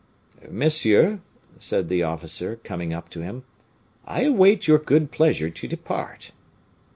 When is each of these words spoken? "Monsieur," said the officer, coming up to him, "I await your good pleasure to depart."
"Monsieur," 0.49 1.19
said 1.59 1.87
the 1.87 2.01
officer, 2.01 2.55
coming 2.63 2.91
up 2.91 3.07
to 3.09 3.21
him, 3.21 3.43
"I 4.03 4.23
await 4.23 4.67
your 4.67 4.79
good 4.79 5.11
pleasure 5.11 5.51
to 5.51 5.67
depart." 5.67 6.31